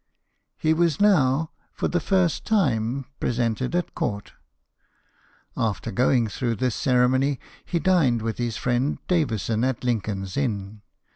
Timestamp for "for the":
1.73-1.99